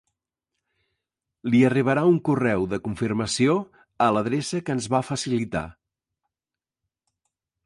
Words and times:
Li 1.55 1.59
arribarà 1.67 2.05
un 2.13 2.17
correu 2.31 2.65
de 2.73 2.81
confirmació 2.89 3.59
a 4.07 4.11
l'adreça 4.17 4.65
que 4.67 4.77
ens 4.79 4.89
va 4.97 5.05
facilitar. 5.13 5.67